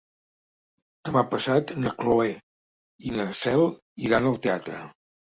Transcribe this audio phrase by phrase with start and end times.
[1.09, 2.27] Demà passat na Cloè
[3.13, 3.67] i na Cel
[4.11, 4.85] iran al teatre.